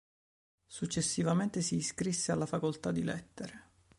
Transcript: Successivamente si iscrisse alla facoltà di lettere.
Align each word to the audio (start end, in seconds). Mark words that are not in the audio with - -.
Successivamente 0.65 1.61
si 1.61 1.75
iscrisse 1.75 2.31
alla 2.31 2.47
facoltà 2.47 2.91
di 2.91 3.03
lettere. 3.03 3.63